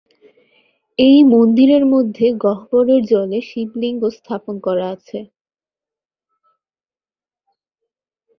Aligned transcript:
এই 0.99 1.17
মন্দিরের 1.33 1.83
মধ্যে 1.93 2.25
গহ্বরের 2.43 3.01
জলে 3.11 3.39
শিবলিঙ্গ 3.49 4.01
স্থাপন 4.17 4.55
করা 4.65 4.85
আছে। 4.95 5.19